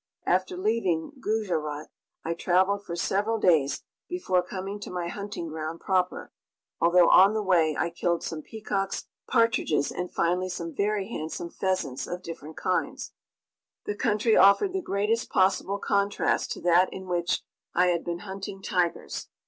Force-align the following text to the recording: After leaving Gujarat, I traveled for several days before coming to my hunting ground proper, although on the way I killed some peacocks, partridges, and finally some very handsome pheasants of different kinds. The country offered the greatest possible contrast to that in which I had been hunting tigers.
After 0.25 0.57
leaving 0.57 1.11
Gujarat, 1.23 1.91
I 2.25 2.33
traveled 2.33 2.83
for 2.83 2.95
several 2.95 3.37
days 3.37 3.83
before 4.09 4.41
coming 4.41 4.79
to 4.79 4.89
my 4.89 5.09
hunting 5.09 5.47
ground 5.49 5.79
proper, 5.81 6.31
although 6.79 7.07
on 7.09 7.35
the 7.35 7.43
way 7.43 7.77
I 7.77 7.91
killed 7.91 8.23
some 8.23 8.41
peacocks, 8.41 9.05
partridges, 9.27 9.91
and 9.91 10.11
finally 10.11 10.49
some 10.49 10.73
very 10.73 11.07
handsome 11.09 11.51
pheasants 11.51 12.07
of 12.07 12.23
different 12.23 12.57
kinds. 12.57 13.11
The 13.85 13.93
country 13.93 14.35
offered 14.35 14.73
the 14.73 14.81
greatest 14.81 15.29
possible 15.29 15.77
contrast 15.77 16.51
to 16.53 16.61
that 16.61 16.91
in 16.91 17.05
which 17.07 17.43
I 17.75 17.89
had 17.89 18.03
been 18.03 18.21
hunting 18.25 18.59
tigers. 18.63 19.27